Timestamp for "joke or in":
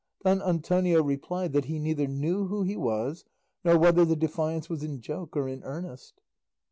4.99-5.61